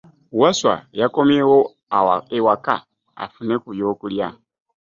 Wasswa 0.39 0.75
yakomyeewo 0.99 1.59
ewaka 2.37 2.75
afune 3.23 3.55
ku 3.61 3.69
byokulya. 3.75 4.27